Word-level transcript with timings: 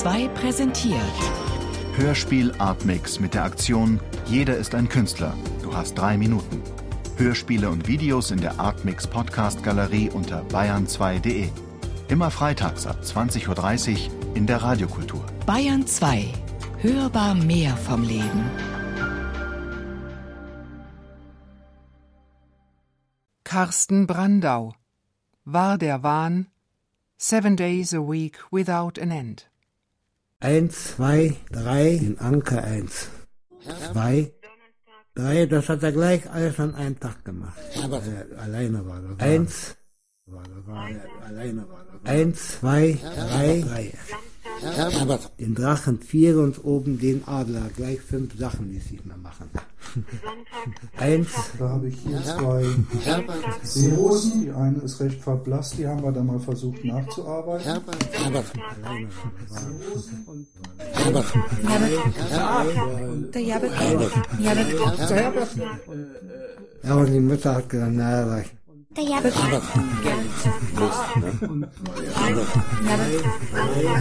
2 0.00 0.28
präsentiert. 0.28 1.00
Hörspiel 1.96 2.52
Artmix 2.58 3.18
mit 3.18 3.32
der 3.32 3.44
Aktion 3.44 3.98
Jeder 4.26 4.58
ist 4.58 4.74
ein 4.74 4.90
Künstler. 4.90 5.32
Du 5.62 5.74
hast 5.74 5.94
drei 5.94 6.18
Minuten. 6.18 6.60
Hörspiele 7.16 7.70
und 7.70 7.88
Videos 7.88 8.30
in 8.30 8.42
der 8.42 8.60
Artmix 8.60 9.06
Podcast 9.06 9.62
Galerie 9.62 10.10
unter 10.10 10.42
bayern2.de. 10.48 11.48
Immer 12.08 12.30
freitags 12.30 12.86
ab 12.86 12.98
20.30 13.02 14.10
Uhr 14.10 14.36
in 14.36 14.46
der 14.46 14.62
Radiokultur. 14.62 15.24
Bayern 15.46 15.86
2. 15.86 16.26
Hörbar 16.82 17.34
mehr 17.34 17.74
vom 17.78 18.02
Leben. 18.02 18.50
Carsten 23.44 24.06
Brandau 24.06 24.74
War 25.46 25.78
der 25.78 26.02
Wahn 26.02 26.48
Seven 27.16 27.56
Days 27.56 27.94
a 27.94 28.00
Week 28.00 28.38
Without 28.50 29.00
an 29.00 29.10
End 29.10 29.48
Eins, 30.40 30.96
zwei, 30.96 31.34
drei, 31.50 31.96
den 31.96 32.18
Anker 32.18 32.62
eins. 32.62 33.08
Zwei, 33.90 34.32
drei, 35.14 35.46
das 35.46 35.68
hat 35.70 35.82
er 35.82 35.92
gleich 35.92 36.30
alles 36.30 36.60
an 36.60 36.74
einem 36.74 37.00
Tag 37.00 37.24
gemacht. 37.24 37.58
Aber 37.82 38.02
er 38.02 38.38
alleine 38.38 38.86
war 38.86 39.00
das. 39.00 39.18
Eins, 39.18 39.76
war, 40.26 40.42
das 40.42 40.66
war, 40.66 40.90
er 40.90 41.26
alleine 41.26 41.66
war 41.68 41.86
das. 41.90 42.10
Eins, 42.10 42.48
zwei, 42.58 42.98
drei, 43.02 43.64
drei. 43.66 43.92
Den 45.38 45.54
Drachen 45.54 46.00
vier 46.00 46.38
und 46.38 46.64
oben 46.64 46.98
den 46.98 47.26
Adler. 47.26 47.68
Gleich 47.76 48.00
fünf 48.00 48.38
Sachen 48.38 48.72
ließ 48.72 48.90
ich 48.92 49.04
mal 49.04 49.16
machen. 49.18 49.50
Eins, 50.96 51.28
Da 51.58 51.68
habe 51.68 51.88
ich 51.88 51.96
hier 51.98 52.22
zwei 52.22 52.64
Seerosen. 53.62 54.42
Die 54.44 54.50
eine 54.50 54.78
ist 54.78 55.00
recht 55.00 55.20
verblasst, 55.20 55.78
die 55.78 55.86
haben 55.86 56.02
wir 56.02 56.12
dann 56.12 56.26
mal 56.26 56.40
versucht 56.40 56.84
nachzuarbeiten. 56.84 57.66
alleine 64.40 64.78
war 64.80 64.94
das. 65.38 65.50
Ja, 66.82 66.94
und 66.94 67.12
die 67.12 67.20
Mutter 67.20 67.54
hat 67.54 67.68
gesagt, 67.68 67.92
naja, 67.92 68.42
war 68.96 69.04
ich. 73.08 73.24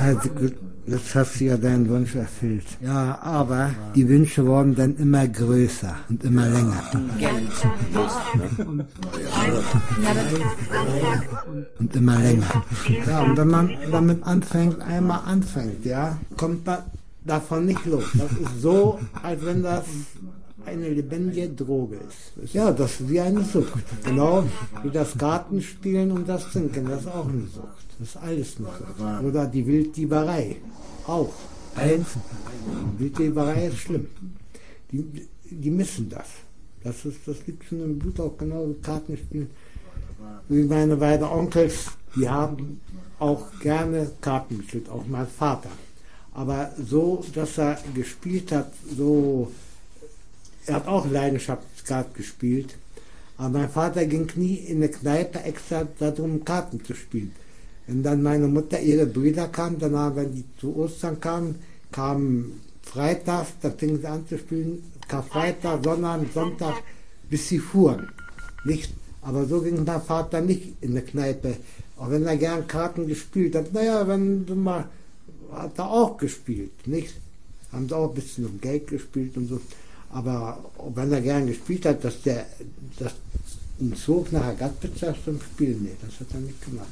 Also 0.01 0.29
gut, 0.29 0.55
jetzt 0.87 1.15
hast 1.15 1.39
du 1.39 1.45
ja 1.45 1.57
deinen 1.57 1.89
Wunsch 1.89 2.15
erfüllt. 2.15 2.65
Ja, 2.81 3.19
aber 3.21 3.71
die 3.95 4.07
Wünsche 4.07 4.45
wurden 4.45 4.75
dann 4.75 4.95
immer 4.97 5.27
größer 5.27 5.95
und 6.09 6.23
immer 6.23 6.47
länger. 6.47 6.83
Und 11.79 11.95
immer 11.95 12.19
länger. 12.19 12.63
Ja, 13.07 13.21
und 13.21 13.37
wenn 13.37 13.47
man 13.47 13.71
damit 13.91 14.23
anfängt, 14.23 14.81
einmal 14.81 15.21
anfängt, 15.25 15.85
ja, 15.85 16.17
kommt 16.37 16.65
man 16.65 16.79
davon 17.23 17.65
nicht 17.65 17.85
los. 17.85 18.05
Das 18.13 18.31
ist 18.31 18.61
so, 18.61 18.99
als 19.23 19.43
wenn 19.45 19.63
das 19.63 19.83
eine 20.65 20.89
lebendige 20.89 21.49
Droge 21.49 21.97
ist. 21.97 22.53
Ja, 22.53 22.71
das 22.71 22.99
ist 22.99 23.09
wie 23.09 23.19
eine 23.19 23.43
Sucht. 23.43 23.73
Genau 24.03 24.43
wie 24.83 24.89
das 24.89 25.17
Gartenspielen 25.17 26.11
und 26.11 26.27
das 26.27 26.51
Trinken, 26.51 26.87
das 26.87 27.01
ist 27.01 27.07
auch 27.07 27.27
eine 27.27 27.47
Sucht. 27.47 27.85
Das 27.99 28.09
ist 28.09 28.17
alles 28.17 28.57
eine 28.57 28.67
Sucht. 28.67 29.25
Oder 29.25 29.47
die 29.47 29.65
Wilddieberei. 29.65 30.57
Auch. 31.07 31.33
Eins. 31.75 32.07
Wilddieberei 32.97 33.67
ist 33.67 33.77
schlimm. 33.77 34.07
Die, 34.91 35.27
die 35.49 35.71
missen 35.71 36.09
das. 36.09 36.27
Das, 36.83 37.03
ist, 37.05 37.19
das 37.25 37.37
liegt 37.47 37.65
schon 37.65 37.81
im 37.81 37.99
Blut 37.99 38.19
auch 38.19 38.37
genau 38.37 38.67
wie 38.69 38.81
Kartenspielen. 38.81 39.49
Wie 40.47 40.63
meine 40.63 40.95
beiden 40.95 41.27
Onkels, 41.27 41.87
die 42.15 42.29
haben 42.29 42.79
auch 43.19 43.59
gerne 43.59 44.11
Karten 44.21 44.59
gespielt, 44.59 44.89
auch 44.89 45.05
mein 45.07 45.27
Vater. 45.27 45.69
Aber 46.33 46.71
so, 46.77 47.23
dass 47.33 47.57
er 47.57 47.79
gespielt 47.93 48.51
hat, 48.51 48.71
so 48.95 49.51
er 50.65 50.75
hat 50.75 50.87
auch 50.87 51.09
Leidenschaftskart 51.09 52.13
gespielt. 52.15 52.75
Aber 53.37 53.59
mein 53.59 53.69
Vater 53.69 54.05
ging 54.05 54.27
nie 54.35 54.55
in 54.55 54.77
eine 54.77 54.89
Kneipe 54.89 55.43
extra 55.43 55.87
darum, 55.99 56.45
Karten 56.45 56.83
zu 56.83 56.93
spielen. 56.93 57.33
Wenn 57.87 58.01
dann 58.01 58.23
meine 58.23 58.47
Mutter, 58.47 58.79
ihre 58.79 59.05
Brüder 59.05 59.47
kamen, 59.47 59.77
danach, 59.77 60.15
wenn 60.15 60.33
die 60.33 60.45
zu 60.59 60.75
Ostern 60.75 61.19
kamen, 61.19 61.55
kamen 61.91 62.61
freitags, 62.81 63.49
da 63.61 63.69
fingen 63.71 63.99
sie 63.99 64.07
an 64.07 64.27
zu 64.27 64.37
spielen, 64.37 64.83
Karfreitag, 65.07 65.83
Sonntag, 65.83 66.21
Sonntag, 66.33 66.75
bis 67.29 67.49
sie 67.49 67.59
fuhren. 67.59 68.09
Nicht, 68.63 68.91
aber 69.21 69.45
so 69.45 69.61
ging 69.61 69.83
mein 69.83 70.01
Vater 70.01 70.41
nicht 70.41 70.73
in 70.81 70.91
eine 70.91 71.01
Kneipe. 71.01 71.57
Auch 71.97 72.09
wenn 72.09 72.25
er 72.25 72.37
gern 72.37 72.67
Karten 72.67 73.07
gespielt 73.07 73.55
hat. 73.55 73.73
Naja, 73.73 74.07
wenn 74.07 74.45
du 74.45 74.55
mal, 74.55 74.85
hat 75.51 75.77
er 75.77 75.89
auch 75.89 76.17
gespielt, 76.17 76.87
nicht? 76.87 77.15
Haben 77.71 77.87
sie 77.87 77.95
auch 77.95 78.09
ein 78.09 78.15
bisschen 78.15 78.45
um 78.45 78.59
Geld 78.59 78.87
gespielt 78.87 79.37
und 79.37 79.47
so. 79.47 79.61
Aber 80.15 80.71
wenn 80.95 81.11
er 81.11 81.19
gern 81.19 81.45
gespielt 81.45 81.85
hat, 81.85 82.01
dass 82.05 82.21
der 82.21 82.45
dass 82.97 83.15
ihn 83.79 83.93
zog 83.97 84.31
nach 84.31 84.45
Agatpizza 84.45 85.13
zum 85.25 85.41
Spielen, 85.41 85.83
nee, 85.83 85.97
das 86.01 86.21
hat 86.21 86.33
er 86.33 86.39
nicht 86.39 86.63
gemacht. 86.63 86.87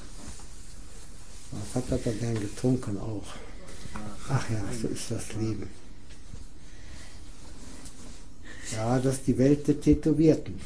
Was 1.74 1.84
hat 1.90 2.06
er 2.06 2.12
gern 2.12 2.38
getrunken 2.38 2.98
auch. 2.98 3.24
Ach 4.28 4.50
ja, 4.50 4.62
so 4.82 4.90
ist 4.90 5.10
das 5.10 5.34
Leben. 5.36 5.70
Ja, 8.74 9.00
das 9.00 9.16
ist 9.16 9.28
die 9.28 9.38
Welt 9.38 9.70
der 9.70 9.80
Tätowierten. 9.80 10.60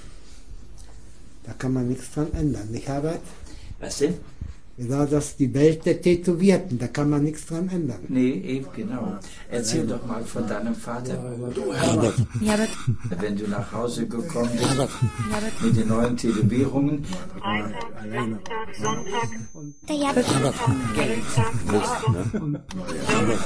Da 1.43 1.53
kann 1.53 1.73
man 1.73 1.87
nichts 1.87 2.11
dran 2.11 2.33
ändern, 2.33 2.71
nicht 2.71 2.87
Herbert? 2.87 3.21
Was 3.79 3.99
denn? 3.99 4.15
Ja, 4.77 5.07
das 5.07 5.29
ist 5.29 5.39
die 5.39 5.51
Welt 5.55 5.87
der 5.87 5.99
Tätowierten, 5.99 6.77
da 6.77 6.87
kann 6.87 7.09
man 7.09 7.23
nichts 7.23 7.47
dran 7.47 7.67
ändern. 7.67 7.99
Nee, 8.09 8.29
eben 8.29 8.67
genau. 8.75 9.17
Erzähl 9.49 9.87
doch 9.87 10.05
mal 10.05 10.23
von 10.23 10.47
deinem 10.47 10.75
Vater. 10.75 11.15
Du, 11.55 11.73
Herbert. 11.73 12.69
Wenn 13.19 13.35
du 13.35 13.47
nach 13.47 13.71
Hause 13.71 14.07
gekommen 14.07 14.51
bist 14.51 14.77
mit 15.63 15.77
den 15.77 15.87
neuen 15.87 16.15
Tätowierungen, 16.15 17.03
der 19.89 19.95
Herbert, 19.97 20.25
der 20.97 21.05
Herbert, 23.07 23.45